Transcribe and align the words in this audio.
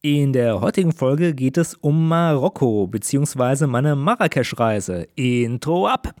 In 0.00 0.32
der 0.32 0.60
heutigen 0.60 0.92
Folge 0.92 1.34
geht 1.34 1.56
es 1.56 1.74
um 1.74 2.06
Marokko 2.06 2.86
bzw. 2.86 3.66
meine 3.66 3.96
Marrakesch-Reise. 3.96 5.08
Intro 5.16 5.88
ab! 5.88 6.14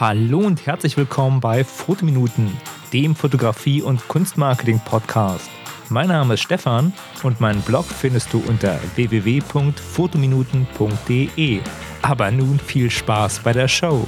Hallo 0.00 0.40
und 0.40 0.66
herzlich 0.66 0.96
willkommen 0.96 1.38
bei 1.38 1.62
Fotominuten, 1.62 2.50
dem 2.92 3.14
Fotografie- 3.14 3.82
und 3.82 4.08
Kunstmarketing-Podcast. 4.08 5.48
Mein 5.88 6.08
Name 6.08 6.34
ist 6.34 6.40
Stefan 6.40 6.92
und 7.22 7.40
meinen 7.40 7.62
Blog 7.62 7.84
findest 7.84 8.32
du 8.32 8.42
unter 8.48 8.80
www.fotominuten.de. 8.96 11.60
Aber 12.02 12.32
nun 12.32 12.58
viel 12.58 12.90
Spaß 12.90 13.38
bei 13.44 13.52
der 13.52 13.68
Show. 13.68 14.04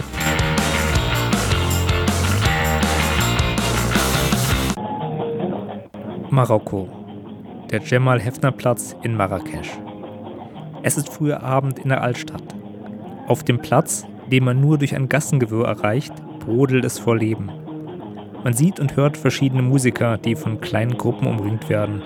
Marokko. 6.33 6.89
Der 7.73 7.81
Jemal 7.81 8.21
Hefner 8.21 8.53
Platz 8.53 8.95
in 9.03 9.17
Marrakesch. 9.17 9.71
Es 10.85 10.97
ist 10.97 11.13
früher 11.13 11.43
Abend 11.43 11.81
in 11.81 11.89
der 11.89 12.03
Altstadt. 12.03 12.55
Auf 13.27 13.43
dem 13.43 13.59
Platz, 13.59 14.07
den 14.31 14.45
man 14.45 14.61
nur 14.61 14.79
durch 14.79 14.95
ein 14.95 15.09
Gassengewirr 15.09 15.67
erreicht, 15.67 16.13
brodelt 16.39 16.85
es 16.85 17.01
vor 17.01 17.17
Leben. 17.17 17.51
Man 18.45 18.53
sieht 18.53 18.79
und 18.79 18.95
hört 18.95 19.17
verschiedene 19.17 19.63
Musiker, 19.63 20.19
die 20.19 20.37
von 20.37 20.61
kleinen 20.61 20.97
Gruppen 20.97 21.27
umringt 21.27 21.69
werden. 21.69 22.01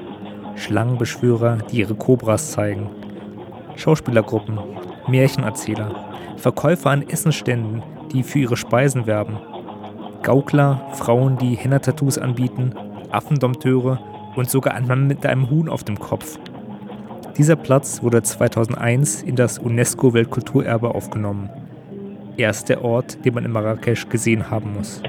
Schlangenbeschwörer, 0.57 1.59
die 1.71 1.81
ihre 1.81 1.95
Kobras 1.95 2.53
zeigen. 2.53 2.89
Schauspielergruppen, 3.77 4.59
Märchenerzähler, 5.07 5.95
Verkäufer 6.39 6.91
an 6.91 7.07
Essenständen, 7.07 7.83
die 8.11 8.23
für 8.23 8.39
ihre 8.39 8.57
Speisen 8.57 9.07
werben. 9.07 9.37
Gaukler, 10.23 10.81
Frauen, 10.93 11.37
die 11.37 11.57
Henna-Tattoos 11.57 12.17
anbieten, 12.17 12.73
Affendompteure 13.11 13.99
und 14.37 14.51
sogar 14.51 14.75
ein 14.75 14.87
Mann 14.87 15.07
mit 15.07 15.25
einem 15.27 15.51
Huhn 15.51 15.69
auf 15.69 15.85
dem 15.85 15.99
Kopf. 15.99 16.39
Dieser 17.37 17.57
Platz 17.57 18.03
wurde 18.03 18.23
2001 18.23 19.23
in 19.23 19.37
das 19.37 19.59
UNESCO-Weltkulturerbe 19.59 20.95
aufgenommen. 20.95 21.51
Er 22.37 22.51
ist 22.51 22.69
der 22.69 22.85
Ort, 22.85 23.25
den 23.25 23.35
man 23.35 23.45
in 23.45 23.53
Marrakesch 23.53 24.09
gesehen 24.09 24.51
haben 24.51 24.75
muss. 24.75 25.03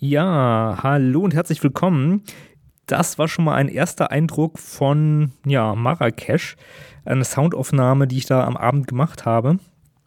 Ja, 0.00 0.78
hallo 0.82 1.22
und 1.22 1.34
herzlich 1.34 1.62
willkommen 1.62 2.22
das 2.86 3.18
war 3.18 3.28
schon 3.28 3.44
mal 3.44 3.54
ein 3.54 3.68
erster 3.68 4.10
Eindruck 4.10 4.58
von 4.58 5.32
ja, 5.46 5.74
Marrakesch. 5.74 6.56
Eine 7.04 7.24
Soundaufnahme, 7.24 8.06
die 8.06 8.18
ich 8.18 8.26
da 8.26 8.44
am 8.44 8.56
Abend 8.56 8.88
gemacht 8.88 9.24
habe. 9.26 9.58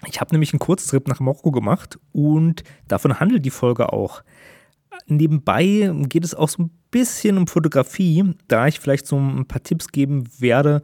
Ich 0.06 0.22
habe 0.22 0.34
nämlich 0.34 0.54
einen 0.54 0.60
Kurztrip 0.60 1.08
nach 1.08 1.20
Marokko 1.20 1.52
gemacht 1.52 2.00
und 2.12 2.64
davon 2.88 3.20
handelt 3.20 3.46
die 3.46 3.52
Folge 3.52 3.92
auch. 3.94 4.22
Nebenbei 5.08 5.92
geht 6.08 6.24
es 6.24 6.36
auch 6.36 6.50
so 6.50 6.64
ein 6.64 6.72
bisschen 6.92 7.38
um 7.38 7.48
Fotografie, 7.48 8.36
da 8.48 8.68
ich 8.68 8.80
vielleicht 8.80 9.08
so 9.08 9.18
ein 9.18 9.46
paar 9.46 9.64
Tipps 9.64 9.90
geben 9.90 10.26
werde, 10.40 10.82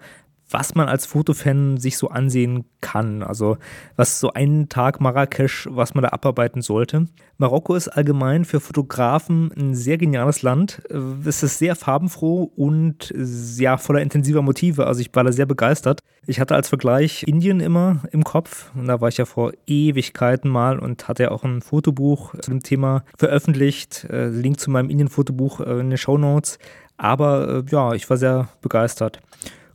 was 0.53 0.75
man 0.75 0.87
als 0.87 1.07
Fotofan 1.07 1.77
sich 1.77 1.97
so 1.97 2.09
ansehen 2.09 2.65
kann. 2.79 3.23
Also 3.23 3.57
was 3.95 4.19
so 4.19 4.31
einen 4.33 4.69
Tag 4.69 5.01
Marrakesch, 5.01 5.67
was 5.71 5.95
man 5.95 6.03
da 6.03 6.09
abarbeiten 6.09 6.61
sollte. 6.61 7.07
Marokko 7.37 7.73
ist 7.73 7.87
allgemein 7.87 8.45
für 8.45 8.59
Fotografen 8.59 9.51
ein 9.57 9.73
sehr 9.73 9.97
geniales 9.97 10.43
Land. 10.43 10.83
Es 11.25 11.41
ist 11.41 11.57
sehr 11.57 11.75
farbenfroh 11.75 12.43
und 12.55 13.11
ja 13.57 13.77
voller 13.77 14.01
intensiver 14.01 14.43
Motive. 14.43 14.85
Also 14.85 15.01
ich 15.01 15.09
war 15.13 15.23
da 15.23 15.31
sehr 15.31 15.47
begeistert. 15.47 16.01
Ich 16.27 16.39
hatte 16.39 16.53
als 16.53 16.69
Vergleich 16.69 17.23
Indien 17.23 17.59
immer 17.59 18.03
im 18.11 18.23
Kopf. 18.23 18.71
Und 18.75 18.87
da 18.87 19.01
war 19.01 19.09
ich 19.09 19.17
ja 19.17 19.25
vor 19.25 19.53
Ewigkeiten 19.65 20.51
mal 20.51 20.77
und 20.77 21.07
hatte 21.07 21.23
ja 21.23 21.31
auch 21.31 21.43
ein 21.43 21.61
Fotobuch 21.61 22.35
zu 22.39 22.51
dem 22.51 22.61
Thema 22.61 23.03
veröffentlicht. 23.17 24.05
Äh, 24.11 24.27
Link 24.27 24.59
zu 24.59 24.69
meinem 24.69 24.91
Indien-Fotobuch 24.91 25.61
äh, 25.61 25.79
in 25.79 25.89
den 25.89 25.97
Show 25.97 26.19
Notes. 26.19 26.59
Aber 26.95 27.63
äh, 27.67 27.71
ja, 27.71 27.93
ich 27.93 28.07
war 28.07 28.17
sehr 28.17 28.49
begeistert 28.61 29.19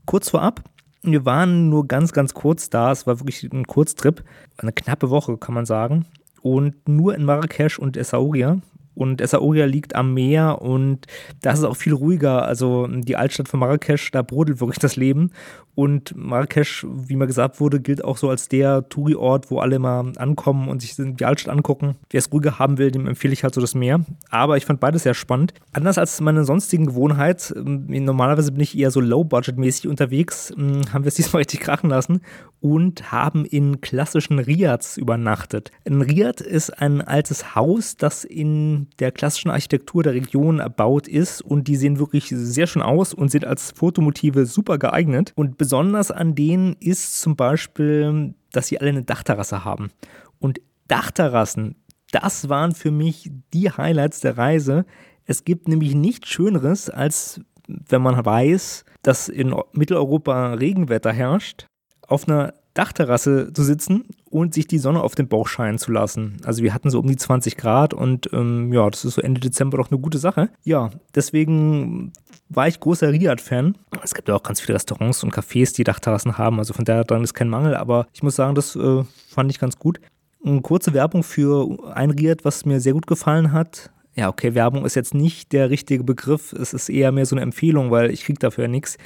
kurz 0.09 0.31
vorab. 0.31 0.63
Wir 1.03 1.27
waren 1.27 1.69
nur 1.69 1.87
ganz, 1.87 2.13
ganz 2.13 2.33
kurz 2.33 2.71
da. 2.71 2.91
Es 2.91 3.07
war 3.07 3.21
wirklich 3.21 3.45
ein 3.53 3.67
Kurztrip. 3.67 4.25
Eine 4.57 4.73
knappe 4.73 5.11
Woche, 5.11 5.37
kann 5.37 5.55
man 5.55 5.67
sagen. 5.67 6.07
Und 6.41 6.89
nur 6.89 7.15
in 7.15 7.25
Marrakesch 7.25 7.79
und 7.79 7.97
Essaouira. 7.97 8.59
Und 8.95 9.21
Essaouira 9.21 9.67
liegt 9.67 9.95
am 9.95 10.15
Meer 10.15 10.63
und 10.63 11.07
da 11.43 11.53
ist 11.53 11.59
es 11.61 11.65
auch 11.67 11.77
viel 11.77 11.93
ruhiger. 11.93 12.47
Also 12.47 12.87
die 12.89 13.17
Altstadt 13.17 13.49
von 13.49 13.61
Marrakesch, 13.61 14.11
da 14.11 14.23
brodelt 14.23 14.61
wirklich 14.61 14.79
das 14.79 14.97
Leben. 14.97 15.31
Und 15.79 16.17
Marrakesch, 16.17 16.85
wie 16.91 17.15
mir 17.15 17.29
gesagt 17.29 17.61
wurde, 17.61 17.79
gilt 17.79 18.03
auch 18.03 18.17
so 18.17 18.29
als 18.31 18.49
der 18.49 18.89
Touri-Ort, 18.89 19.49
wo 19.49 19.61
alle 19.61 19.79
mal 19.79 20.11
ankommen 20.17 20.69
und 20.69 20.83
sich 20.83 20.97
die 20.99 21.25
Altstadt 21.25 21.55
angucken. 21.55 21.95
Wer 22.11 22.19
es 22.19 22.33
ruhiger 22.33 22.59
haben 22.59 22.79
will, 22.79 22.91
dem 22.91 23.07
empfehle 23.07 23.33
ich 23.33 23.45
halt 23.45 23.55
so 23.55 23.61
das 23.61 23.77
Meer. 23.77 24.05
Aber 24.29 24.57
ich 24.57 24.67
fand 24.67 24.81
beides 24.81 25.05
sehr 25.05 25.15
spannend. 25.15 25.55
Anders 25.73 25.97
als 25.97 26.21
meine 26.21 26.45
sonstigen 26.45 26.87
Gewohnheit, 26.87 27.55
ähm, 27.57 27.87
normalerweise 27.87 28.51
bin 28.51 28.61
ich 28.61 28.77
eher 28.77 28.91
so 28.91 29.01
low-budget-mäßig 29.01 29.87
unterwegs, 29.87 30.53
ähm, 30.59 30.83
haben 30.93 31.05
wir 31.05 31.11
es 31.11 31.15
diesmal 31.19 31.43
richtig 31.43 31.61
krachen 31.61 31.91
lassen 31.91 32.23
und 32.61 33.13
haben 33.13 33.45
in 33.45 33.81
klassischen 33.81 34.41
Riads 34.41 34.97
übernachtet. 34.97 35.71
Ein 35.87 36.03
Riad 36.03 36.41
ist 36.41 36.71
ein 36.71 37.03
altes 37.03 37.55
Haus, 37.55 37.97
das 37.97 38.25
in 38.25 38.89
der 38.99 39.13
klassischen 39.13 39.51
Architektur 39.51 40.03
der 40.03 40.15
Region 40.15 40.59
erbaut 40.59 41.07
ist 41.07 41.41
und 41.41 41.69
die 41.69 41.77
sehen 41.77 42.01
wirklich 42.01 42.27
sehr 42.29 42.67
schön 42.67 42.83
aus 42.83 43.15
und 43.15 43.31
sind 43.31 43.45
als 43.45 43.71
Fotomotive 43.71 44.45
super 44.45 44.79
geeignet. 44.79 45.33
Und 45.37 45.57
besonders 45.69 46.11
an 46.11 46.35
denen 46.35 46.77
ist 46.81 47.21
zum 47.21 47.37
Beispiel, 47.37 48.35
dass 48.53 48.69
sie 48.69 48.81
alle 48.81 48.89
eine 48.89 49.03
Dachterrasse 49.03 49.67
haben. 49.67 49.91
Und 50.39 50.63
Dachterrassen, 50.87 51.77
das 52.11 52.49
waren 52.49 52.75
für 52.75 52.91
mich 52.91 53.31
die 53.53 53.71
Highlights 53.71 54.21
der 54.21 54.39
Reise. 54.39 54.87
Es 55.27 55.45
gibt 55.45 55.69
nämlich 55.69 55.95
nichts 55.95 56.31
Schöneres, 56.31 56.89
als 56.89 57.43
wenn 57.67 58.01
man 58.01 58.25
weiß, 58.25 58.87
dass 59.03 59.29
in 59.29 59.55
Mitteleuropa 59.75 60.55
Regenwetter 60.55 61.13
herrscht 61.13 61.67
auf 62.07 62.27
einer 62.27 62.55
Dachterrasse 62.73 63.53
zu 63.53 63.63
sitzen 63.63 64.07
und 64.25 64.55
sich 64.55 64.69
die 64.69 64.79
Sonne 64.79 65.03
auf 65.03 65.15
den 65.17 65.29
Bauch 65.29 65.49
scheinen 65.49 65.77
zu 65.77 65.93
lassen. 65.93 66.39
Also 66.45 66.63
wir 66.63 66.73
hatten 66.73 66.89
so 66.89 66.99
um 66.99 67.09
die 67.09 67.17
20 67.17 67.59
Grad 67.59 67.93
und 67.93 68.31
ähm, 68.33 68.73
ja, 68.73 68.89
das 68.89 69.05
ist 69.05 69.17
so 69.17 69.21
Ende 69.21 69.43
Dezember 69.43 69.77
doch 69.77 69.91
eine 69.91 70.01
gute 70.01 70.17
Sache. 70.17 70.49
Ja, 70.65 70.89
deswegen 71.15 72.15
war 72.49 72.69
ich 72.69 72.81
großer 72.81 73.13
Riyadh-Fan. 73.13 73.77
Es 74.03 74.15
gibt 74.15 74.29
ja 74.29 74.35
auch 74.35 74.43
ganz 74.43 74.61
viele 74.61 74.77
Restaurants 74.77 75.23
und 75.23 75.35
Cafés, 75.35 75.75
die 75.75 75.85
Dachterrassen 75.85 76.39
haben, 76.39 76.59
also 76.59 76.73
von 76.73 76.85
daher 76.85 77.05
dran 77.05 77.25
ist 77.25 77.35
kein 77.35 77.49
Mangel, 77.49 77.75
aber 77.77 78.07
ich 78.13 78.23
muss 78.23 78.37
sagen, 78.37 78.55
das 78.55 78.77
äh, 78.77 79.05
fand 79.29 79.51
ich 79.51 79.59
ganz 79.59 79.79
gut. 79.79 80.01
Eine 80.45 80.61
kurze 80.61 80.95
Werbung 80.95 81.23
für 81.23 81.79
ein 81.95 82.11
Riyadh, 82.11 82.45
was 82.45 82.65
mir 82.65 82.81
sehr 82.81 82.93
gut 82.93 83.07
gefallen 83.07 83.53
hat. 83.53 83.91
Ja, 84.15 84.29
okay, 84.29 84.55
Werbung 84.55 84.85
ist 84.85 84.95
jetzt 84.95 85.15
nicht 85.15 85.53
der 85.53 85.71
richtige 85.71 86.05
Begriff, 86.05 86.53
es 86.53 86.73
ist 86.73 86.89
eher 86.89 87.13
mehr 87.13 87.27
so 87.27 87.37
eine 87.37 87.43
Empfehlung, 87.43 87.91
weil 87.91 88.11
ich 88.11 88.25
kriege 88.25 88.39
dafür 88.39 88.65
ja 88.65 88.69
nichts. 88.69 88.97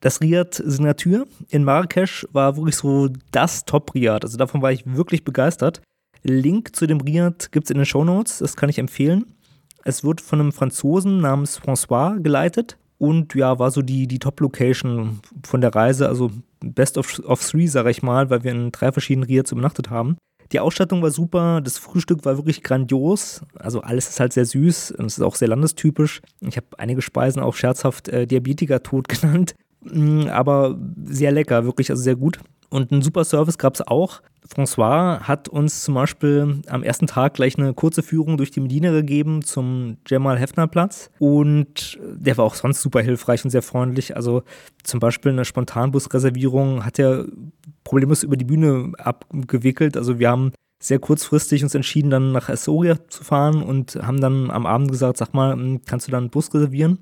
Das 0.00 0.22
Riad 0.22 0.54
Signature 0.54 1.26
in 1.50 1.62
Marrakesch 1.62 2.26
war 2.32 2.56
wirklich 2.56 2.76
so 2.76 3.10
das 3.32 3.66
Top-Riad. 3.66 4.24
Also 4.24 4.38
davon 4.38 4.62
war 4.62 4.72
ich 4.72 4.86
wirklich 4.86 5.24
begeistert. 5.24 5.82
Link 6.22 6.74
zu 6.74 6.86
dem 6.86 7.00
Riad 7.00 7.52
gibt 7.52 7.66
es 7.66 7.70
in 7.70 7.76
den 7.76 7.86
Show 7.86 8.04
Notes, 8.04 8.38
das 8.38 8.56
kann 8.56 8.70
ich 8.70 8.78
empfehlen. 8.78 9.26
Es 9.84 10.04
wird 10.04 10.20
von 10.20 10.40
einem 10.40 10.52
Franzosen 10.52 11.20
namens 11.20 11.60
François 11.60 12.20
geleitet 12.20 12.78
und 12.98 13.34
ja, 13.34 13.58
war 13.58 13.70
so 13.70 13.82
die, 13.82 14.06
die 14.06 14.18
Top-Location 14.18 15.20
von 15.44 15.60
der 15.60 15.74
Reise, 15.74 16.08
also 16.08 16.30
Best 16.60 16.98
of, 16.98 17.18
of 17.20 17.42
Three, 17.42 17.66
sage 17.66 17.90
ich 17.90 18.02
mal, 18.02 18.28
weil 18.28 18.44
wir 18.44 18.52
in 18.52 18.72
drei 18.72 18.92
verschiedenen 18.92 19.26
Riads 19.26 19.52
übernachtet 19.52 19.88
haben. 19.90 20.16
Die 20.52 20.60
Ausstattung 20.60 21.00
war 21.00 21.10
super, 21.10 21.60
das 21.60 21.78
Frühstück 21.78 22.24
war 22.24 22.36
wirklich 22.36 22.62
grandios. 22.62 23.42
Also 23.54 23.82
alles 23.82 24.08
ist 24.08 24.20
halt 24.20 24.32
sehr 24.32 24.44
süß 24.44 24.92
und 24.92 25.06
es 25.06 25.18
ist 25.18 25.24
auch 25.24 25.36
sehr 25.36 25.48
landestypisch. 25.48 26.20
Ich 26.40 26.56
habe 26.56 26.66
einige 26.76 27.02
Speisen 27.02 27.40
auch 27.40 27.54
scherzhaft 27.54 28.08
äh, 28.08 28.26
Diabetiker-Tod 28.26 29.08
genannt. 29.20 29.54
Mm, 29.82 30.26
aber 30.26 30.76
sehr 31.04 31.32
lecker, 31.32 31.64
wirklich, 31.64 31.90
also 31.90 32.02
sehr 32.02 32.16
gut. 32.16 32.40
Und 32.70 32.92
einen 32.92 33.02
super 33.02 33.24
Service 33.24 33.58
gab 33.58 33.74
es 33.74 33.86
auch. 33.86 34.22
François 34.48 35.20
hat 35.20 35.48
uns 35.48 35.82
zum 35.82 35.94
Beispiel 35.94 36.62
am 36.68 36.82
ersten 36.82 37.06
Tag 37.06 37.34
gleich 37.34 37.58
eine 37.58 37.74
kurze 37.74 38.02
Führung 38.02 38.36
durch 38.36 38.50
die 38.50 38.60
Medina 38.60 38.90
gegeben 38.90 39.42
zum 39.42 39.98
Jamal 40.08 40.38
Hefner 40.38 40.66
Platz. 40.66 41.10
Und 41.18 41.98
der 42.00 42.36
war 42.36 42.44
auch 42.44 42.54
sonst 42.54 42.80
super 42.80 43.00
hilfreich 43.00 43.44
und 43.44 43.50
sehr 43.50 43.62
freundlich. 43.62 44.16
Also 44.16 44.42
zum 44.82 45.00
Beispiel 45.00 45.32
eine 45.32 45.44
Spontanbusreservierung 45.44 46.84
hat 46.84 46.98
er 46.98 47.26
problemlos 47.84 48.22
über 48.22 48.36
die 48.36 48.44
Bühne 48.44 48.92
abgewickelt. 48.98 49.96
Also 49.96 50.18
wir 50.18 50.30
haben 50.30 50.52
sehr 50.82 50.98
kurzfristig 50.98 51.62
uns 51.62 51.74
entschieden, 51.74 52.10
dann 52.10 52.32
nach 52.32 52.48
Essoria 52.48 52.96
zu 53.08 53.22
fahren 53.22 53.62
und 53.62 53.96
haben 53.96 54.20
dann 54.20 54.50
am 54.50 54.64
Abend 54.64 54.90
gesagt, 54.90 55.18
sag 55.18 55.34
mal, 55.34 55.56
kannst 55.86 56.06
du 56.06 56.12
dann 56.12 56.24
einen 56.24 56.30
Bus 56.30 56.52
reservieren? 56.54 56.98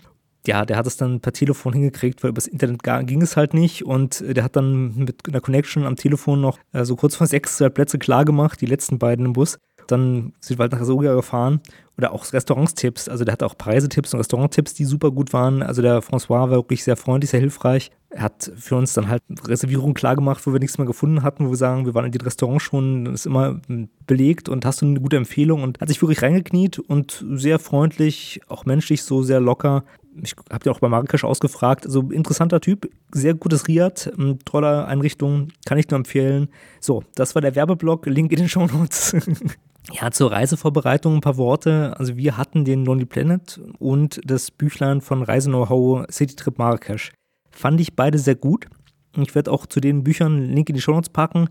Ja, 0.49 0.65
der 0.65 0.79
hat 0.79 0.87
es 0.87 0.97
dann 0.97 1.21
per 1.21 1.35
Telefon 1.35 1.75
hingekriegt, 1.75 2.23
weil 2.25 2.31
übers 2.31 2.47
Internet 2.47 2.83
ging 3.07 3.21
es 3.21 3.37
halt 3.37 3.53
nicht 3.53 3.85
und 3.85 4.25
der 4.27 4.43
hat 4.43 4.57
dann 4.57 4.97
mit 4.97 5.29
einer 5.29 5.43
Connection 5.43 5.85
am 5.85 5.95
Telefon 5.95 6.41
noch 6.41 6.59
äh, 6.73 6.85
so 6.85 6.97
kurz 6.97 7.15
vor 7.15 7.27
sechs 7.29 7.59
zwei 7.59 7.69
Plätze 7.69 7.99
klar 7.99 8.25
gemacht, 8.25 8.61
die 8.61 8.67
letzten 8.67 8.99
beiden 8.99 9.27
im 9.27 9.35
Bus. 9.35 9.59
Dann 9.89 10.33
sind 10.41 10.59
wir 10.59 10.65
halt 10.65 10.73
nach 10.73 10.85
Soga 10.85 11.15
gefahren 11.15 11.61
oder 11.99 12.13
auch 12.13 12.31
Restaurantstipps. 12.33 13.09
Also 13.09 13.25
der 13.25 13.33
hat 13.33 13.43
auch 13.43 13.57
Preisetipps 13.57 14.13
und 14.15 14.21
Restauranttipps, 14.21 14.75
die 14.75 14.85
super 14.85 15.11
gut 15.11 15.33
waren. 15.33 15.63
Also 15.63 15.83
der 15.83 16.03
François 16.03 16.29
war 16.29 16.51
wirklich 16.51 16.85
sehr 16.85 16.97
freundlich, 16.97 17.31
sehr 17.31 17.41
hilfreich. 17.41 17.91
Er 18.11 18.23
hat 18.23 18.51
für 18.57 18.77
uns 18.77 18.93
dann 18.95 19.09
halt 19.09 19.23
Reservierungen 19.47 19.95
klargemacht, 19.95 20.47
wo 20.47 20.53
wir 20.53 20.61
nichts 20.61 20.79
mehr 20.79 20.87
gefunden 20.87 21.23
hatten, 21.23 21.47
wo 21.47 21.51
wir 21.51 21.57
sagen, 21.57 21.87
wir 21.87 21.95
waren 21.95 22.07
in 22.07 22.13
den 22.13 22.21
Restaurants 22.21 22.65
schon, 22.65 23.07
ist 23.07 23.27
immer 23.27 23.61
belegt 24.07 24.49
und 24.49 24.65
hast 24.65 24.81
du 24.81 24.87
eine 24.87 25.01
gute 25.01 25.17
Empfehlung 25.17 25.63
und 25.63 25.81
hat 25.81 25.89
sich 25.89 26.01
wirklich 26.01 26.23
reingekniet 26.23 26.79
und 26.79 27.25
sehr 27.33 27.59
freundlich, 27.59 28.41
auch 28.49 28.65
menschlich 28.65 29.03
so 29.03 29.23
sehr 29.23 29.41
locker. 29.41 29.85
Ich 30.23 30.35
habe 30.51 30.67
ja 30.67 30.73
auch 30.73 30.81
bei 30.81 30.89
Marrakesch 30.89 31.25
ausgefragt. 31.25 31.87
Also 31.87 32.11
interessanter 32.11 32.61
Typ, 32.61 32.91
sehr 33.13 33.35
gutes 33.35 33.69
Riad, 33.69 34.13
tolle 34.45 34.87
Einrichtung, 34.87 35.49
kann 35.67 35.79
ich 35.79 35.89
nur 35.89 35.99
empfehlen. 35.99 36.49
So, 36.81 37.05
das 37.15 37.35
war 37.35 37.43
der 37.43 37.55
Werbeblock, 37.55 38.07
Link 38.07 38.33
in 38.33 38.39
den 38.39 38.49
Show 38.49 38.67
Notes. 38.67 39.17
Ja, 39.91 40.11
zur 40.11 40.31
Reisevorbereitung 40.31 41.15
ein 41.15 41.21
paar 41.23 41.39
Worte. 41.39 41.95
Also 41.99 42.17
wir 42.17 42.37
hatten 42.37 42.65
den 42.65 42.85
Lonely 42.85 43.07
Planet 43.07 43.59
und 43.79 44.21
das 44.23 44.51
Büchlein 44.51 45.01
von 45.01 45.23
Reise-Know-how 45.23 46.07
City 46.11 46.37
Trip 46.37 46.59
Marrakesch. 46.59 47.13
Fand 47.51 47.81
ich 47.81 47.97
beide 47.97 48.19
sehr 48.19 48.35
gut. 48.35 48.67
Ich 49.17 49.35
werde 49.35 49.51
auch 49.51 49.67
zu 49.67 49.81
den 49.81 50.05
Büchern 50.05 50.37
einen 50.37 50.53
Link 50.55 50.69
in 50.69 50.75
die 50.75 50.81
Show 50.81 50.93
Notes 50.93 51.09
packen. 51.09 51.49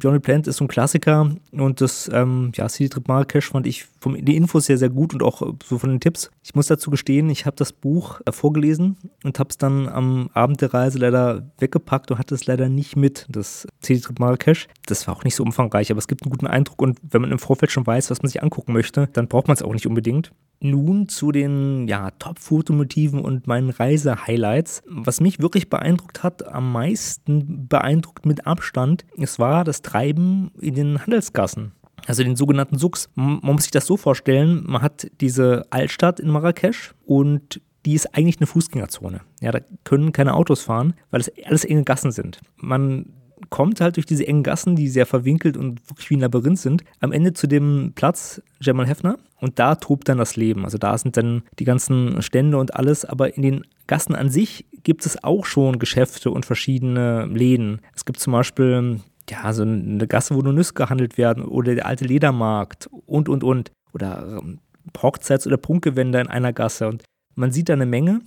Johnny 0.00 0.18
Plant 0.18 0.46
ist 0.46 0.56
so 0.56 0.64
ein 0.64 0.68
Klassiker 0.68 1.30
und 1.52 1.80
das 1.80 2.10
ähm, 2.12 2.50
ja, 2.54 2.68
City 2.68 2.88
Trip 2.88 3.06
Marrakesch 3.06 3.50
fand 3.50 3.66
ich 3.66 3.84
von 4.00 4.14
den 4.14 4.34
Infos 4.34 4.66
sehr, 4.66 4.78
sehr 4.78 4.88
gut 4.88 5.12
und 5.14 5.22
auch 5.22 5.42
so 5.64 5.78
von 5.78 5.90
den 5.90 6.00
Tipps. 6.00 6.30
Ich 6.42 6.54
muss 6.54 6.66
dazu 6.66 6.90
gestehen, 6.90 7.30
ich 7.30 7.46
habe 7.46 7.56
das 7.56 7.72
Buch 7.72 8.20
äh, 8.26 8.32
vorgelesen 8.32 8.96
und 9.22 9.38
habe 9.38 9.50
es 9.50 9.58
dann 9.58 9.88
am 9.88 10.30
Abend 10.32 10.60
der 10.60 10.72
Reise 10.72 10.98
leider 10.98 11.50
weggepackt 11.58 12.10
und 12.10 12.18
hatte 12.18 12.34
es 12.34 12.46
leider 12.46 12.68
nicht 12.68 12.96
mit, 12.96 13.26
das 13.28 13.66
City 13.82 14.00
Trip 14.00 14.18
Marrakesch. 14.18 14.68
Das 14.86 15.06
war 15.06 15.16
auch 15.16 15.24
nicht 15.24 15.34
so 15.34 15.44
umfangreich, 15.44 15.90
aber 15.90 15.98
es 15.98 16.08
gibt 16.08 16.22
einen 16.24 16.32
guten 16.32 16.46
Eindruck 16.46 16.80
und 16.82 16.98
wenn 17.02 17.20
man 17.20 17.32
im 17.32 17.38
Vorfeld 17.38 17.70
schon 17.70 17.86
weiß, 17.86 18.10
was 18.10 18.22
man 18.22 18.28
sich 18.28 18.42
angucken 18.42 18.72
möchte, 18.72 19.08
dann 19.12 19.28
braucht 19.28 19.48
man 19.48 19.54
es 19.56 19.62
auch 19.62 19.72
nicht 19.72 19.86
unbedingt. 19.86 20.32
Nun 20.64 21.10
zu 21.10 21.30
den 21.30 21.86
ja, 21.88 22.10
Top-Fotomotiven 22.12 23.20
und 23.20 23.46
meinen 23.46 23.68
Reise-Highlights. 23.68 24.82
Was 24.86 25.20
mich 25.20 25.38
wirklich 25.38 25.68
beeindruckt 25.68 26.22
hat, 26.22 26.48
am 26.48 26.72
meisten 26.72 27.68
beeindruckt 27.68 28.24
mit 28.24 28.46
Abstand, 28.46 29.04
es 29.18 29.38
war 29.38 29.64
das 29.64 29.82
Treiben 29.82 30.52
in 30.58 30.74
den 30.74 31.02
Handelsgassen. 31.02 31.72
Also 32.06 32.24
den 32.24 32.34
sogenannten 32.34 32.78
Suks. 32.78 33.10
Man 33.14 33.40
muss 33.42 33.64
sich 33.64 33.72
das 33.72 33.84
so 33.84 33.98
vorstellen, 33.98 34.64
man 34.66 34.80
hat 34.80 35.10
diese 35.20 35.66
Altstadt 35.68 36.18
in 36.18 36.30
Marrakesch 36.30 36.94
und 37.04 37.60
die 37.84 37.92
ist 37.92 38.14
eigentlich 38.14 38.38
eine 38.38 38.46
Fußgängerzone. 38.46 39.20
Ja, 39.42 39.52
da 39.52 39.60
können 39.84 40.12
keine 40.12 40.32
Autos 40.32 40.62
fahren, 40.62 40.94
weil 41.10 41.20
es 41.20 41.30
alles 41.44 41.66
enge 41.66 41.84
Gassen 41.84 42.10
sind. 42.10 42.40
Man 42.56 43.12
kommt 43.50 43.80
halt 43.80 43.96
durch 43.96 44.06
diese 44.06 44.26
engen 44.26 44.42
Gassen, 44.42 44.76
die 44.76 44.88
sehr 44.88 45.06
verwinkelt 45.06 45.56
und 45.56 45.88
wirklich 45.88 46.10
wie 46.10 46.16
ein 46.16 46.20
Labyrinth 46.20 46.58
sind, 46.58 46.84
am 47.00 47.12
Ende 47.12 47.32
zu 47.32 47.46
dem 47.46 47.92
Platz 47.94 48.42
Jamal 48.60 48.86
Hefner 48.86 49.18
und 49.40 49.58
da 49.58 49.74
tobt 49.74 50.08
dann 50.08 50.18
das 50.18 50.36
Leben. 50.36 50.64
Also 50.64 50.78
da 50.78 50.96
sind 50.96 51.16
dann 51.16 51.42
die 51.58 51.64
ganzen 51.64 52.22
Stände 52.22 52.58
und 52.58 52.74
alles, 52.74 53.04
aber 53.04 53.36
in 53.36 53.42
den 53.42 53.66
Gassen 53.86 54.14
an 54.14 54.30
sich 54.30 54.66
gibt 54.82 55.04
es 55.06 55.22
auch 55.22 55.44
schon 55.44 55.78
Geschäfte 55.78 56.30
und 56.30 56.46
verschiedene 56.46 57.26
Läden. 57.26 57.80
Es 57.94 58.04
gibt 58.04 58.20
zum 58.20 58.32
Beispiel 58.32 59.00
ja, 59.30 59.52
so 59.52 59.62
eine 59.62 60.06
Gasse, 60.06 60.34
wo 60.34 60.42
nur 60.42 60.52
Nüsse 60.52 60.74
gehandelt 60.74 61.18
werden 61.18 61.44
oder 61.44 61.74
der 61.74 61.86
alte 61.86 62.04
Ledermarkt 62.04 62.88
und, 63.06 63.28
und, 63.28 63.44
und. 63.44 63.70
Oder 63.92 64.40
ähm, 64.42 64.58
Hochzeits- 64.96 65.46
oder 65.46 65.56
Prunkgewänder 65.56 66.20
in 66.20 66.28
einer 66.28 66.52
Gasse. 66.52 66.88
Und 66.88 67.04
man 67.34 67.52
sieht 67.52 67.68
da 67.68 67.72
eine 67.74 67.86
Menge 67.86 68.20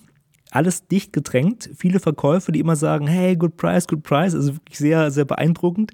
alles 0.51 0.87
dicht 0.87 1.13
gedrängt, 1.13 1.69
viele 1.75 1.99
Verkäufer, 1.99 2.51
die 2.51 2.59
immer 2.59 2.75
sagen, 2.75 3.07
hey, 3.07 3.35
good 3.35 3.57
price, 3.57 3.87
good 3.87 4.03
price, 4.03 4.33
also 4.33 4.55
wirklich 4.55 4.77
sehr, 4.77 5.11
sehr 5.11 5.25
beeindruckend. 5.25 5.93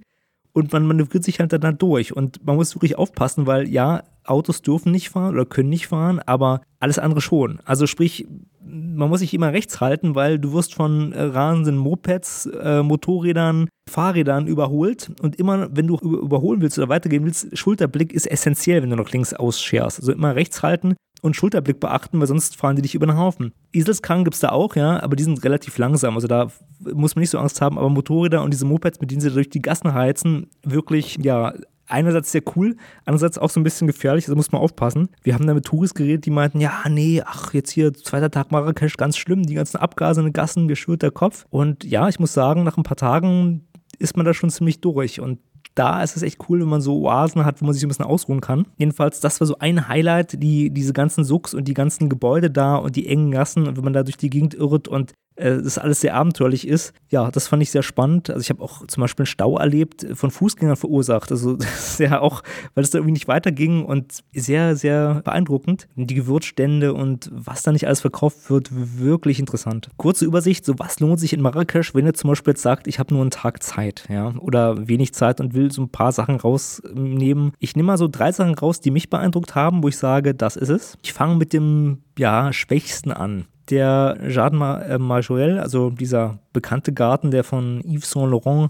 Und 0.55 0.71
man 0.71 0.85
manövriert 0.85 1.23
sich 1.23 1.39
halt 1.39 1.51
dann 1.51 1.77
durch. 1.79 2.15
Und 2.15 2.45
man 2.45 2.55
muss 2.55 2.75
wirklich 2.75 2.95
aufpassen, 2.95 3.47
weil 3.47 3.67
ja, 3.67 4.03
Autos 4.23 4.61
dürfen 4.61 4.91
nicht 4.91 5.09
fahren 5.09 5.33
oder 5.33 5.45
können 5.45 5.69
nicht 5.69 5.88
fahren, 5.88 6.19
aber 6.19 6.61
alles 6.79 7.00
andere 7.00 7.21
schon. 7.21 7.59
Also 7.65 7.88
sprich, 7.88 8.27
man 8.61 9.09
muss 9.09 9.19
sich 9.19 9.33
immer 9.33 9.51
rechts 9.51 9.81
halten, 9.81 10.13
weil 10.13 10.38
du 10.38 10.53
wirst 10.53 10.75
von 10.75 11.11
äh, 11.11 11.23
rasenden 11.23 11.77
Mopeds, 11.77 12.45
äh, 12.45 12.83
Motorrädern, 12.83 13.67
Fahrrädern 13.89 14.45
überholt. 14.45 15.11
Und 15.21 15.38
immer, 15.38 15.75
wenn 15.75 15.88
du 15.88 15.97
überholen 15.97 16.61
willst 16.61 16.77
oder 16.77 16.89
weitergehen 16.89 17.25
willst, 17.25 17.57
Schulterblick 17.57 18.13
ist 18.13 18.27
essentiell, 18.27 18.83
wenn 18.83 18.91
du 18.91 18.95
noch 18.95 19.11
links 19.11 19.33
ausscherst. 19.33 20.00
Also 20.00 20.11
immer 20.11 20.35
rechts 20.35 20.61
halten 20.61 20.95
und 21.23 21.35
Schulterblick 21.35 21.79
beachten, 21.79 22.19
weil 22.19 22.27
sonst 22.27 22.57
fahren 22.57 22.75
die 22.75 22.81
dich 22.81 22.95
über 22.95 23.07
den 23.07 23.17
Haufen. 23.17 23.53
Eselskranken 23.71 24.25
gibt 24.25 24.35
es 24.35 24.41
da 24.41 24.49
auch, 24.49 24.75
ja, 24.75 25.01
aber 25.01 25.15
die 25.15 25.23
sind 25.23 25.43
relativ 25.43 25.77
langsam. 25.77 26.15
Also 26.15 26.27
da 26.27 26.49
muss 26.93 27.15
man 27.15 27.21
nicht 27.21 27.29
so 27.29 27.39
Angst 27.39 27.61
haben, 27.61 27.77
aber 27.77 27.89
Motorräder 27.89 28.43
und 28.43 28.51
diese 28.53 28.65
Mopeds, 28.65 28.99
mit 28.99 29.09
denen 29.09 29.21
sie 29.21 29.31
durch 29.31 29.49
die 29.49 29.61
Gassen 29.61 29.93
heizen, 29.93 30.49
wirklich, 30.63 31.17
ja, 31.21 31.53
einerseits 31.87 32.31
sehr 32.31 32.41
cool, 32.55 32.75
andererseits 33.05 33.37
auch 33.37 33.49
so 33.49 33.59
ein 33.59 33.63
bisschen 33.63 33.87
gefährlich, 33.87 34.25
also 34.25 34.35
muss 34.35 34.51
man 34.51 34.61
aufpassen. 34.61 35.09
Wir 35.21 35.33
haben 35.33 35.47
da 35.47 35.53
mit 35.53 35.65
Touris 35.65 35.93
geredet, 35.93 36.25
die 36.25 36.31
meinten, 36.31 36.59
ja, 36.59 36.83
nee, 36.89 37.21
ach, 37.25 37.53
jetzt 37.53 37.71
hier 37.71 37.93
zweiter 37.93 38.29
Tag 38.29 38.51
Marrakesch, 38.51 38.97
ganz 38.97 39.15
schlimm, 39.15 39.43
die 39.43 39.53
ganzen 39.53 39.77
Abgase 39.77 40.19
in 40.19 40.27
den 40.27 40.33
Gassen, 40.33 40.65
mir 40.65 40.75
schwirrt 40.75 41.03
der 41.03 41.11
Kopf. 41.11 41.45
Und 41.49 41.85
ja, 41.85 42.09
ich 42.09 42.19
muss 42.19 42.33
sagen, 42.33 42.63
nach 42.63 42.77
ein 42.77 42.83
paar 42.83 42.97
Tagen 42.97 43.65
ist 43.97 44.17
man 44.17 44.25
da 44.25 44.33
schon 44.33 44.49
ziemlich 44.49 44.81
durch 44.81 45.21
und 45.21 45.39
da 45.75 46.03
ist 46.03 46.15
es 46.15 46.23
echt 46.23 46.39
cool, 46.49 46.61
wenn 46.61 46.69
man 46.69 46.81
so 46.81 47.01
Oasen 47.07 47.45
hat, 47.45 47.61
wo 47.61 47.65
man 47.65 47.73
sich 47.73 47.83
ein 47.83 47.87
bisschen 47.87 48.05
ausruhen 48.05 48.41
kann. 48.41 48.67
Jedenfalls, 48.77 49.19
das 49.19 49.39
war 49.39 49.47
so 49.47 49.57
ein 49.59 49.87
Highlight, 49.87 50.41
die, 50.41 50.69
diese 50.69 50.93
ganzen 50.93 51.23
Sucks 51.23 51.53
und 51.53 51.67
die 51.67 51.73
ganzen 51.73 52.09
Gebäude 52.09 52.51
da 52.51 52.75
und 52.75 52.95
die 52.95 53.07
engen 53.07 53.31
Gassen 53.31 53.67
und 53.67 53.77
wenn 53.77 53.83
man 53.83 53.93
da 53.93 54.03
durch 54.03 54.17
die 54.17 54.29
Gegend 54.29 54.53
irrt 54.53 54.87
und 54.87 55.13
das 55.35 55.77
alles 55.77 56.01
sehr 56.01 56.15
abenteuerlich 56.15 56.68
ist. 56.68 56.94
Ja, 57.09 57.31
das 57.31 57.47
fand 57.47 57.63
ich 57.63 57.71
sehr 57.71 57.83
spannend. 57.83 58.30
Also 58.30 58.41
ich 58.41 58.50
habe 58.50 58.62
auch 58.62 58.85
zum 58.85 59.01
Beispiel 59.01 59.24
einen 59.24 59.27
Stau 59.27 59.57
erlebt, 59.57 60.06
von 60.13 60.31
Fußgängern 60.31 60.75
verursacht. 60.75 61.31
Also 61.31 61.56
das 61.57 61.91
ist 61.91 62.00
ja 62.00 62.19
auch, 62.19 62.44
weil 62.75 62.83
es 62.83 62.91
da 62.91 63.00
irgendwie 63.00 63.13
nicht 63.13 63.27
weiterging 63.27 63.83
und 63.83 64.24
sehr, 64.33 64.75
sehr 64.75 65.21
beeindruckend. 65.24 65.88
Die 65.95 66.13
Gewürzstände 66.13 66.94
und 66.94 67.30
was 67.33 67.63
da 67.63 67.71
nicht 67.71 67.88
alles 67.88 68.01
verkauft 68.01 68.50
wird, 68.50 68.69
wirklich 68.71 69.39
interessant. 69.39 69.89
Kurze 69.97 70.25
Übersicht, 70.25 70.65
so 70.65 70.75
was 70.77 71.00
lohnt 71.00 71.19
sich 71.19 71.33
in 71.33 71.41
Marrakesch, 71.41 71.95
wenn 71.95 72.06
ihr 72.06 72.13
zum 72.13 72.29
Beispiel 72.29 72.51
jetzt 72.51 72.62
sagt, 72.62 72.88
ich 72.88 73.00
habe 73.00 73.13
nur 73.13 73.21
einen 73.21 73.31
Tag 73.31 73.63
Zeit, 73.63 74.06
ja, 74.09 74.33
oder 74.39 74.88
wenig 74.88 75.13
Zeit 75.13 75.41
und 75.41 75.53
will 75.53 75.71
so 75.71 75.81
ein 75.81 75.89
paar 75.89 76.12
Sachen 76.12 76.36
rausnehmen. 76.36 77.53
Ich 77.59 77.75
nehme 77.75 77.88
mal 77.88 77.97
so 77.97 78.07
drei 78.07 78.31
Sachen 78.31 78.53
raus, 78.53 78.81
die 78.81 78.91
mich 78.91 79.09
beeindruckt 79.09 79.56
haben, 79.56 79.83
wo 79.83 79.88
ich 79.88 79.97
sage, 79.97 80.36
das 80.36 80.56
ist 80.56 80.69
es. 80.69 80.97
Ich 81.01 81.13
fange 81.13 81.36
mit 81.36 81.53
dem, 81.53 82.00
ja, 82.18 82.53
Schwächsten 82.53 83.12
an 83.12 83.45
der 83.69 84.18
Jardin 84.27 84.60
Majorel, 85.01 85.60
also 85.60 85.89
dieser 85.89 86.39
bekannte 86.51 86.94
Garten, 86.94 87.31
der 87.31 87.44
von 87.44 87.81
Yves 87.86 88.12
Saint 88.12 88.30
Laurent 88.31 88.69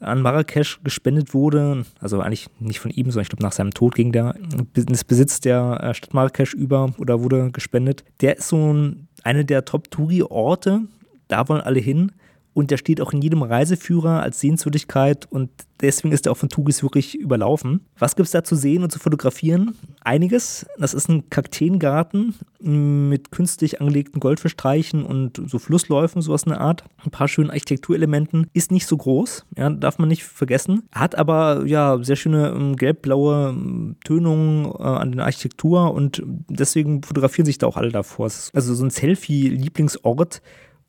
an 0.00 0.22
Marrakesch 0.22 0.80
gespendet 0.82 1.34
wurde, 1.34 1.84
also 2.00 2.20
eigentlich 2.20 2.48
nicht 2.58 2.80
von 2.80 2.90
ihm, 2.90 3.06
sondern 3.06 3.22
ich 3.22 3.28
glaube 3.30 3.42
nach 3.42 3.52
seinem 3.52 3.72
Tod 3.72 3.94
ging 3.94 4.12
der 4.12 4.34
ins 4.74 5.04
Besitz 5.04 5.40
der 5.40 5.80
äh, 5.82 5.94
Stadt 5.94 6.14
Marrakesch 6.14 6.54
über 6.54 6.92
oder 6.98 7.22
wurde 7.22 7.50
gespendet. 7.52 8.04
Der 8.20 8.36
ist 8.38 8.48
so 8.48 8.72
ein, 8.72 9.08
eine 9.22 9.44
der 9.44 9.64
Top-Touri-Orte, 9.64 10.82
da 11.28 11.48
wollen 11.48 11.62
alle 11.62 11.80
hin 11.80 12.12
und 12.54 12.70
der 12.70 12.76
steht 12.76 13.00
auch 13.00 13.12
in 13.12 13.20
jedem 13.20 13.42
Reiseführer 13.42 14.22
als 14.22 14.40
Sehenswürdigkeit 14.40 15.26
und 15.30 15.50
deswegen 15.80 16.12
ist 16.14 16.26
er 16.26 16.32
auch 16.32 16.36
von 16.36 16.48
Tugis 16.48 16.82
wirklich 16.84 17.16
überlaufen. 17.16 17.80
Was 17.98 18.14
gibt 18.14 18.26
es 18.26 18.32
da 18.32 18.44
zu 18.44 18.54
sehen 18.54 18.84
und 18.84 18.90
zu 18.90 19.00
fotografieren? 19.00 19.74
Einiges. 20.02 20.64
Das 20.78 20.94
ist 20.94 21.08
ein 21.08 21.28
Kakteengarten 21.30 22.34
mit 22.60 23.32
künstlich 23.32 23.80
angelegten 23.80 24.20
Goldfischteichen 24.20 25.04
und 25.04 25.42
so 25.46 25.58
Flussläufen, 25.58 26.22
sowas 26.22 26.44
in 26.44 26.50
der 26.50 26.60
Art. 26.60 26.84
Ein 27.04 27.10
paar 27.10 27.26
schönen 27.26 27.50
Architekturelementen. 27.50 28.46
Ist 28.52 28.70
nicht 28.70 28.86
so 28.86 28.96
groß, 28.96 29.44
ja, 29.56 29.68
darf 29.68 29.98
man 29.98 30.08
nicht 30.08 30.22
vergessen. 30.22 30.84
Hat 30.94 31.16
aber 31.16 31.66
ja 31.66 31.98
sehr 32.02 32.16
schöne 32.16 32.50
ähm, 32.50 32.76
gelb-blaue 32.76 33.48
ähm, 33.48 33.96
Tönungen 34.04 34.66
äh, 34.66 34.82
an 34.82 35.12
der 35.12 35.24
Architektur 35.24 35.92
und 35.92 36.22
deswegen 36.24 37.02
fotografieren 37.02 37.46
sich 37.46 37.58
da 37.58 37.66
auch 37.66 37.76
alle 37.76 37.90
davor. 37.90 38.26
Also 38.26 38.74
so 38.74 38.84
ein 38.84 38.90
Selfie-Lieblingsort 38.90 40.40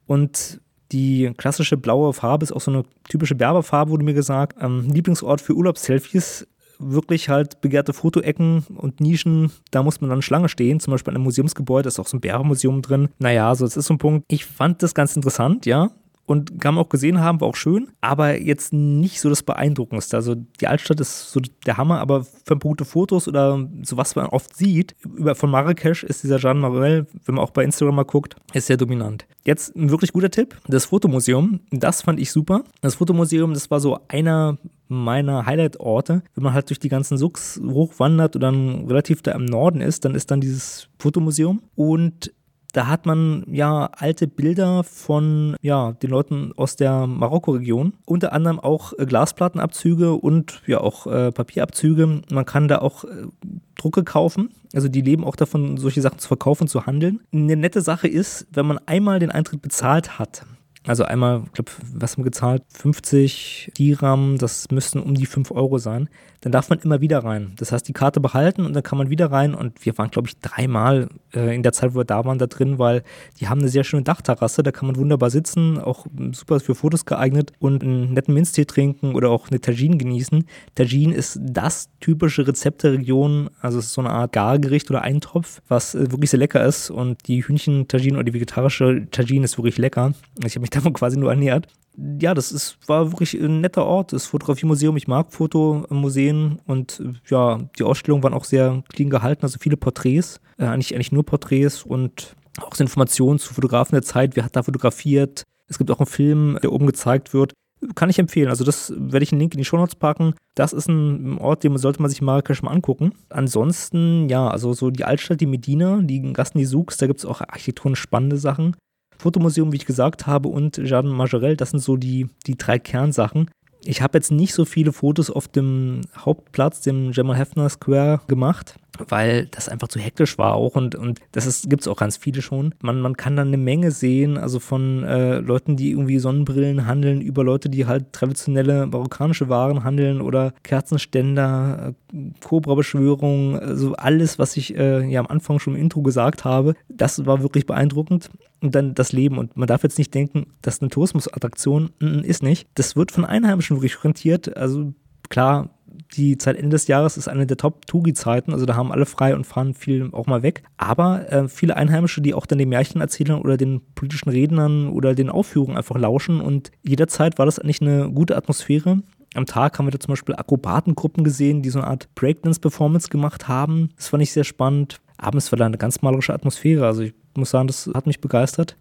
und 0.06 0.62
die 0.96 1.34
klassische 1.36 1.76
blaue 1.76 2.14
Farbe 2.14 2.44
ist 2.44 2.54
auch 2.54 2.62
so 2.62 2.72
eine 2.72 2.84
typische 3.10 3.36
Berberfarbe, 3.36 3.92
wurde 3.92 4.06
mir 4.06 4.14
gesagt. 4.14 4.58
Ähm, 4.62 4.88
Lieblingsort 4.90 5.42
für 5.42 5.54
Urlaubsselfies 5.54 6.48
wirklich 6.80 7.28
halt 7.28 7.60
begehrte 7.60 7.92
Fotoecken 7.92 8.66
und 8.78 9.02
Nischen, 9.02 9.52
da 9.72 9.84
muss 9.84 10.00
man 10.00 10.10
dann 10.10 10.22
Schlange 10.22 10.48
stehen, 10.50 10.80
zum 10.80 10.92
Beispiel 10.92 11.12
an 11.12 11.18
einem 11.18 11.26
Museumsgebäude, 11.26 11.90
ist 11.90 12.00
auch 12.00 12.08
so 12.08 12.16
ein 12.18 12.22
Bärenmuseum 12.22 12.82
drin. 12.82 13.10
Naja, 13.20 13.54
so, 13.56 13.66
das 13.66 13.76
ist 13.76 13.88
so 13.88 13.94
ein 13.94 13.98
Punkt. 13.98 14.26
Ich 14.30 14.46
fand 14.46 14.84
das 14.84 14.94
ganz 14.94 15.16
interessant, 15.16 15.66
ja 15.66 15.92
und 16.26 16.60
kann 16.60 16.76
man 16.76 16.84
auch 16.84 16.90
gesehen 16.90 17.20
haben, 17.20 17.42
war 17.42 17.48
auch 17.48 17.56
schön, 17.56 17.90
aber 18.02 18.40
jetzt 18.40 18.74
nicht 18.74 19.22
so 19.22 19.30
das 19.30 19.44
Beeindruckendste. 19.44 20.18
Also 20.18 20.36
die 20.36 20.68
Altstadt 20.68 21.00
ist 21.00 21.32
so 21.32 21.40
der 21.66 21.78
Hammer, 21.78 22.00
aber 22.00 22.24
für 22.24 22.58
gute 22.58 22.86
Fotos 22.86 23.28
oder 23.28 23.68
so 23.84 23.98
was 23.98 24.16
man 24.16 24.28
oft 24.28 24.56
sieht, 24.56 24.96
über, 25.04 25.36
von 25.36 25.52
Marrakesch 25.52 26.04
ist 26.04 26.24
dieser 26.24 26.38
Jean 26.38 26.60
Maruel, 26.60 27.08
wenn 27.26 27.36
man 27.36 27.44
auch 27.44 27.52
bei 27.52 27.64
Instagram 27.64 27.96
mal 27.96 28.04
guckt, 28.04 28.36
ist 28.54 28.68
sehr 28.68 28.78
dominant. 28.78 29.28
Jetzt 29.44 29.76
ein 29.76 29.92
wirklich 29.92 30.14
guter 30.14 30.32
Tipp, 30.32 30.58
das 30.68 30.86
Fotomuseum, 30.86 31.60
das 31.72 32.02
fand 32.02 32.20
ich 32.20 32.32
super. 32.32 32.64
Das 32.82 32.96
Fotomuseum, 32.96 33.54
das 33.54 33.70
war 33.70 33.80
so 33.80 34.00
einer 34.08 34.58
meiner 34.88 35.46
Highlight-Orte. 35.46 36.24
Wenn 36.34 36.44
man 36.44 36.54
halt 36.54 36.70
durch 36.70 36.80
die 36.80 36.90
ganzen 36.90 37.18
Sucks 37.18 37.60
hochwandert 37.64 38.36
und 38.36 38.42
dann 38.42 38.86
relativ 38.88 39.22
da 39.22 39.32
im 39.32 39.46
Norden 39.46 39.82
ist, 39.82 40.06
dann 40.06 40.16
ist 40.16 40.32
dann 40.32 40.42
dieses 40.42 40.90
Fotomuseum 41.00 41.62
und 41.76 42.32
Da 42.76 42.88
hat 42.88 43.06
man 43.06 43.46
ja 43.50 43.90
alte 43.96 44.28
Bilder 44.28 44.84
von 44.84 45.56
ja, 45.62 45.94
den 45.94 46.10
Leuten 46.10 46.52
aus 46.58 46.76
der 46.76 47.08
Marokko-Region. 47.08 47.94
Unter 48.04 48.34
anderem 48.34 48.60
auch 48.60 48.92
äh, 49.00 49.06
Glasplattenabzüge 49.06 50.12
und 50.12 50.62
ja 50.68 50.82
auch 50.82 51.08
äh, 51.08 51.32
Papierabzüge. 51.32 52.22
Man 52.30 52.46
kann 52.46 52.68
da 52.68 52.80
auch 52.80 53.06
äh, 53.06 53.28
Drucke 53.76 54.04
kaufen. 54.04 54.50
Also 54.74 54.90
die 54.90 55.00
leben 55.00 55.24
auch 55.24 55.38
davon, 55.38 55.78
solche 55.78 56.02
Sachen 56.02 56.20
zu 56.20 56.28
verkaufen, 56.28 56.68
zu 56.68 56.86
handeln. 56.86 57.22
Eine 57.32 57.56
nette 57.56 57.80
Sache 57.80 58.10
ist, 58.10 58.46
wenn 58.52 58.66
man 58.66 58.78
einmal 58.86 59.20
den 59.20 59.32
Eintritt 59.32 59.62
bezahlt 59.62 60.20
hat, 60.20 60.46
also 60.88 61.04
einmal, 61.04 61.44
ich 61.46 61.54
glaube, 61.54 61.72
was 61.94 62.14
haben 62.14 62.24
wir 62.24 62.26
gezahlt? 62.26 62.64
50 62.70 63.72
Dirham, 63.78 64.38
das 64.38 64.70
müssten 64.70 65.00
um 65.00 65.16
die 65.16 65.26
5 65.26 65.52
Euro 65.52 65.80
sein. 65.80 66.10
Dann 66.46 66.52
darf 66.52 66.70
man 66.70 66.78
immer 66.78 67.02
wieder 67.02 67.24
rein. 67.24 67.54
Das 67.58 67.72
heißt, 67.72 67.88
die 67.88 67.94
Karte 67.94 68.20
behalten 68.20 68.68
und 68.68 68.74
dann 68.74 68.84
kann 68.84 69.00
man 69.00 69.10
wieder 69.10 69.32
rein. 69.32 69.56
Und 69.56 69.84
wir 69.84 69.98
waren, 69.98 70.12
glaube 70.12 70.28
ich, 70.28 70.38
dreimal 70.38 71.10
äh, 71.34 71.56
in 71.56 71.64
der 71.64 71.74
Zeit, 71.74 71.96
wo 71.96 72.02
wir 72.02 72.06
da 72.06 72.24
waren, 72.24 72.38
da 72.38 72.46
drin, 72.46 72.78
weil 72.78 73.02
die 73.40 73.48
haben 73.48 73.62
eine 73.62 73.70
sehr 73.70 73.84
schöne 73.84 74.04
Dachterrasse. 74.04 74.62
Da 74.62 74.72
kann 74.72 74.86
man 74.86 74.96
wunderbar 74.96 75.32
sitzen, 75.32 75.80
auch 75.80 76.06
super 76.34 76.60
für 76.60 76.76
Fotos 76.76 77.06
geeignet 77.06 77.52
und 77.58 77.82
einen 77.82 78.14
netten 78.14 78.36
Minztee 78.36 78.66
trinken 78.66 79.16
oder 79.16 79.32
auch 79.32 79.50
eine 79.50 79.60
Tagine 79.60 79.98
genießen. 79.98 80.46
Tagine 80.76 81.16
ist 81.16 81.40
das 81.42 81.90
typische 82.00 82.48
Rezept 82.48 82.84
der 82.84 82.92
Region. 82.92 83.50
Also 83.62 83.80
es 83.80 83.88
ist 83.88 83.94
so 83.94 84.02
eine 84.02 84.12
Art 84.12 84.32
Gargericht 84.32 84.92
oder 84.92 85.02
Eintopf, 85.02 85.64
was 85.68 85.96
äh, 85.96 86.12
wirklich 86.12 86.30
sehr 86.30 86.40
lecker 86.40 86.64
ist. 86.64 86.92
Und 86.92 87.28
die 87.28 87.42
Hühnchen-Tagine 87.44 88.18
oder 88.18 88.24
die 88.24 88.36
vegetarische 88.36 89.08
Tagine 89.10 89.46
ist 89.46 89.58
wirklich 89.58 89.80
lecker. 89.80 90.14
Ich 90.46 90.54
habe 90.54 90.62
mich 90.62 90.70
davon 90.70 90.94
quasi 90.94 91.18
nur 91.18 91.32
ernährt. 91.32 91.68
Ja, 91.98 92.34
das 92.34 92.52
ist, 92.52 92.78
war 92.88 93.12
wirklich 93.12 93.34
ein 93.36 93.62
netter 93.62 93.86
Ort, 93.86 94.12
das 94.14 94.26
Fotografiemuseum. 94.26 94.98
Ich 94.98 95.08
mag 95.08 95.32
Fotomuseen 95.32 96.60
und 96.66 97.02
ja, 97.30 97.60
die 97.80 97.84
Ausstellungen 97.84 98.24
waren 98.24 98.34
auch 98.34 98.44
sehr 98.44 98.84
clean 98.90 99.10
gehalten, 99.10 99.44
also 99.44 99.58
viele 99.60 99.78
Porträts, 99.78 100.42
äh, 100.58 100.66
eigentlich, 100.66 100.94
eigentlich 100.94 101.12
nur 101.12 101.26
Porträts 101.26 101.84
und 101.84 102.36
auch 102.62 102.78
Informationen 102.80 103.40
zu 103.40 103.54
Fotografen 103.54 103.96
der 103.96 104.04
Zeit, 104.04 104.36
wer 104.36 104.46
hat 104.46 104.56
da 104.56 104.64
fotografiert. 104.64 105.44
Es 105.68 105.78
gibt 105.78 105.92
auch 105.92 106.00
einen 106.00 106.08
Film, 106.08 106.60
der 106.62 106.72
oben 106.72 106.86
gezeigt 106.86 107.34
wird. 107.34 107.54
Kann 107.94 108.10
ich 108.10 108.20
empfehlen. 108.20 108.50
Also 108.50 108.64
das 108.64 108.94
werde 108.96 109.24
ich 109.24 109.32
einen 109.32 109.42
Link 109.42 109.54
in 109.54 109.58
die 109.58 109.66
Shownotes 109.66 109.96
packen. 109.96 110.34
Das 110.56 110.74
ist 110.74 110.88
ein 110.88 111.38
Ort, 111.38 111.64
den 111.64 111.78
sollte 111.78 112.02
man 112.02 112.10
sich 112.10 112.22
Marrakesch 112.22 112.62
mal 112.62 112.72
angucken. 112.72 113.12
Ansonsten, 113.30 114.30
ja, 114.30 114.48
also 114.48 114.74
so 114.74 114.90
die 114.90 115.04
Altstadt, 115.04 115.42
die 115.42 115.46
Medina, 115.46 116.02
die 116.02 116.34
Gassen, 116.34 116.58
die 116.58 116.66
Souks, 116.66 116.98
da 116.98 117.08
gibt 117.08 117.20
es 117.20 117.26
auch 117.26 117.42
architektonisch 117.42 118.00
spannende 118.00 118.38
Sachen. 118.38 118.76
Fotomuseum, 119.18 119.72
wie 119.72 119.78
ich 119.78 119.86
gesagt 119.86 120.28
habe, 120.28 120.50
und 120.50 120.78
Jardin 120.78 121.12
Majorel, 121.12 121.56
das 121.56 121.72
sind 121.72 121.80
so 121.80 121.98
die, 121.98 122.28
die 122.48 122.58
drei 122.58 122.80
Kernsachen. 122.80 123.50
Ich 123.84 124.02
habe 124.02 124.18
jetzt 124.18 124.32
nicht 124.32 124.54
so 124.54 124.66
viele 124.66 124.92
Fotos 124.92 125.30
auf 125.30 125.48
dem 125.48 126.02
Hauptplatz, 126.18 126.82
dem 126.82 127.12
Jamal 127.12 127.38
Hefner 127.38 127.70
Square, 127.70 128.22
gemacht 128.28 128.76
weil 129.08 129.48
das 129.48 129.70
einfach 129.70 129.88
zu 129.88 130.00
hektisch 130.00 130.38
war 130.38 130.56
auch 130.56 130.76
und, 130.76 130.96
und 130.96 131.20
das 131.32 131.66
gibt 131.68 131.82
es 131.82 131.88
auch 131.88 131.98
ganz 131.98 132.18
viele 132.18 132.42
schon. 132.42 132.74
Man, 132.82 133.02
man 133.02 133.18
kann 133.18 133.36
dann 133.36 133.48
eine 133.48 133.58
Menge 133.58 133.92
sehen, 133.92 134.38
also 134.38 134.60
von 134.60 135.04
äh, 135.04 135.40
Leuten, 135.40 135.76
die 135.76 135.92
irgendwie 135.92 136.20
Sonnenbrillen 136.20 136.86
handeln, 136.86 137.22
über 137.22 137.44
Leute, 137.44 137.70
die 137.70 137.86
halt 137.86 138.14
traditionelle 138.14 138.88
marokkanische 138.88 139.50
Waren 139.50 139.84
handeln 139.84 140.22
oder 140.22 140.54
Kerzenständer, 140.64 141.94
äh, 142.14 142.32
Cobra-Beschwörung, 142.44 143.60
also 143.60 143.94
alles, 143.94 144.40
was 144.40 144.58
ich 144.58 144.76
äh, 144.76 145.06
ja 145.06 145.20
am 145.20 145.28
Anfang 145.28 145.60
schon 145.60 145.76
im 145.76 145.82
Intro 145.82 146.02
gesagt 146.02 146.46
habe, 146.46 146.76
das 146.90 147.26
war 147.26 147.42
wirklich 147.42 147.66
beeindruckend. 147.66 148.30
Und 148.62 148.74
dann 148.74 148.96
das 148.96 149.12
Leben. 149.12 149.38
Und 149.38 149.56
man 149.58 149.68
darf 149.68 149.84
jetzt 149.84 150.00
nicht 150.00 150.14
denken, 150.14 150.48
dass 150.62 150.82
eine 150.82 150.90
Tourismusattraktion 150.90 151.92
ist 152.24 152.42
nicht. 152.42 152.68
Das 152.74 152.96
wird 152.96 153.12
von 153.12 153.26
Einheimischen 153.26 153.78
wirklich 153.78 154.04
rentiert. 154.04 154.58
Also 154.58 154.94
klar, 155.30 155.75
die 156.16 156.38
Zeit 156.38 156.58
Ende 156.58 156.70
des 156.70 156.88
Jahres 156.88 157.18
ist 157.18 157.28
eine 157.28 157.46
der 157.46 157.58
Top-Tugi-Zeiten, 157.58 158.54
also 158.54 158.66
da 158.66 158.76
haben 158.76 158.92
alle 158.92 159.06
frei 159.06 159.36
und 159.36 159.46
fahren 159.46 159.74
viel 159.74 160.10
auch 160.12 160.28
mal 160.28 160.44
weg. 160.44 160.64
Aber 160.78 161.32
äh, 161.32 161.48
viele 161.48 161.76
Einheimische, 161.76 162.22
die 162.22 162.34
auch 162.34 162.46
dann 162.46 162.58
den 162.58 162.70
Märchen 162.70 163.02
erzählen 163.02 163.40
oder 163.40 163.58
den 163.58 163.82
politischen 163.96 164.30
Rednern 164.30 164.90
oder 164.90 165.16
den 165.16 165.30
Aufführungen 165.30 165.78
einfach 165.78 165.98
lauschen 165.98 166.42
und 166.42 166.72
jederzeit 166.84 167.38
war 167.38 167.46
das 167.46 167.60
eigentlich 167.60 167.82
eine 167.82 168.12
gute 168.12 168.36
Atmosphäre. 168.36 169.02
Am 169.36 169.46
Tag 169.46 169.78
haben 169.78 169.86
wir 169.86 169.92
da 169.92 170.00
zum 170.00 170.14
Beispiel 170.14 170.36
Akrobatengruppen 170.36 171.24
gesehen, 171.24 171.62
die 171.62 171.70
so 171.70 171.80
eine 171.80 171.88
Art 171.88 172.08
Breakdance-Performance 172.16 173.10
gemacht 173.10 173.48
haben. 173.50 173.90
Das 173.98 174.08
fand 174.08 174.24
ich 174.24 174.32
sehr 174.32 174.46
spannend. 174.46 175.02
Abends 175.18 175.52
war 175.52 175.58
da 175.58 175.66
eine 175.66 175.78
ganz 175.78 176.02
malerische 176.02 176.34
Atmosphäre. 176.34 176.86
Also 176.86 177.02
ich 177.02 177.14
muss 177.36 177.50
sagen, 177.50 177.68
das 177.68 177.90
hat 177.94 178.08
mich 178.08 178.22
begeistert. 178.22 178.78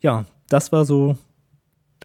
Ja, 0.00 0.26
das 0.48 0.70
war 0.70 0.84
so 0.84 1.16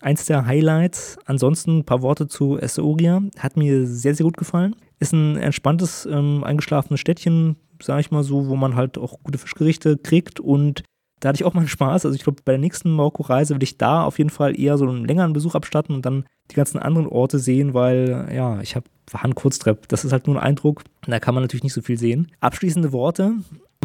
eins 0.01 0.25
der 0.25 0.45
Highlights. 0.45 1.17
Ansonsten 1.25 1.79
ein 1.79 1.85
paar 1.85 2.01
Worte 2.01 2.27
zu 2.27 2.57
Essoria. 2.57 3.21
Hat 3.37 3.57
mir 3.57 3.85
sehr, 3.87 4.15
sehr 4.15 4.23
gut 4.23 4.37
gefallen. 4.37 4.75
Ist 4.99 5.13
ein 5.13 5.37
entspanntes, 5.37 6.07
ähm, 6.11 6.43
eingeschlafenes 6.43 6.99
Städtchen, 6.99 7.55
sage 7.81 8.01
ich 8.01 8.11
mal 8.11 8.23
so, 8.23 8.47
wo 8.47 8.55
man 8.55 8.75
halt 8.75 8.97
auch 8.97 9.19
gute 9.23 9.37
Fischgerichte 9.37 9.97
kriegt 9.97 10.39
und 10.39 10.83
da 11.19 11.29
hatte 11.29 11.37
ich 11.37 11.45
auch 11.45 11.53
mal 11.55 11.67
Spaß. 11.67 12.05
Also 12.05 12.15
ich 12.15 12.23
glaube, 12.23 12.41
bei 12.43 12.53
der 12.53 12.59
nächsten 12.59 12.91
Marokko-Reise 12.91 13.55
würde 13.55 13.63
ich 13.63 13.77
da 13.77 14.03
auf 14.03 14.17
jeden 14.17 14.29
Fall 14.29 14.59
eher 14.59 14.77
so 14.77 14.87
einen 14.87 15.05
längeren 15.05 15.33
Besuch 15.33 15.55
abstatten 15.55 15.95
und 15.95 16.05
dann 16.05 16.25
die 16.51 16.55
ganzen 16.55 16.79
anderen 16.79 17.07
Orte 17.07 17.39
sehen, 17.39 17.73
weil 17.73 18.29
ja, 18.33 18.59
ich 18.61 18.75
habe 18.75 18.85
war 19.13 19.25
ein 19.25 19.35
Kurztrepp. 19.35 19.87
Das 19.87 20.05
ist 20.05 20.11
halt 20.11 20.27
nur 20.27 20.37
ein 20.37 20.43
Eindruck. 20.43 20.83
Da 21.05 21.19
kann 21.19 21.33
man 21.33 21.43
natürlich 21.43 21.63
nicht 21.63 21.73
so 21.73 21.81
viel 21.81 21.97
sehen. 21.97 22.31
Abschließende 22.39 22.91
Worte. 22.91 23.33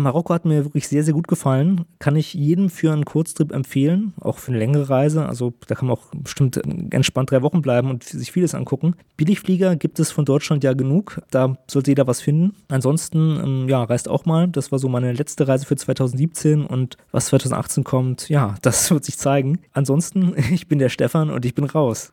Marokko 0.01 0.35
hat 0.35 0.45
mir 0.45 0.65
wirklich 0.65 0.89
sehr, 0.89 1.05
sehr 1.05 1.15
gut 1.15 1.29
gefallen. 1.29 1.85
Kann 2.01 2.17
ich 2.17 2.35
jedem 2.35 2.69
für 2.69 2.93
einen 2.93 3.05
Kurztrip 3.05 3.53
empfehlen, 3.53 4.13
auch 4.21 4.39
für 4.39 4.51
eine 4.51 4.59
längere 4.59 4.91
Reise. 4.91 5.27
Also 5.27 5.55
da 5.69 5.77
kann 5.77 5.87
man 5.87 5.97
auch 5.97 6.07
bestimmt 6.13 6.61
entspannt 6.91 7.31
drei 7.31 7.43
Wochen 7.43 7.63
bleiben 7.63 7.91
und 7.91 8.03
sich 8.03 8.33
vieles 8.33 8.55
angucken. 8.55 8.97
Billigflieger 9.17 9.77
gibt 9.77 10.01
es 10.01 10.11
von 10.11 10.25
Deutschland 10.25 10.65
ja 10.65 10.73
genug. 10.73 11.23
Da 11.31 11.57
sollte 11.69 11.93
jeder 11.93 12.09
was 12.09 12.21
finden. 12.21 12.57
Ansonsten, 12.69 13.41
ähm, 13.43 13.69
ja, 13.69 13.85
reist 13.85 14.09
auch 14.09 14.25
mal. 14.25 14.49
Das 14.49 14.73
war 14.73 14.81
so 14.81 14.89
meine 14.89 15.13
letzte 15.13 15.47
Reise 15.47 15.65
für 15.65 15.77
2017 15.77 16.67
und 16.67 16.97
was 17.13 17.27
2018 17.27 17.85
kommt, 17.85 18.29
ja, 18.29 18.57
das 18.63 18.91
wird 18.91 19.05
sich 19.05 19.17
zeigen. 19.17 19.61
Ansonsten, 19.73 20.35
ich 20.51 20.67
bin 20.67 20.81
der 20.81 20.89
Stefan 20.89 21.31
und 21.31 21.45
ich 21.45 21.55
bin 21.55 21.65
raus. 21.65 22.13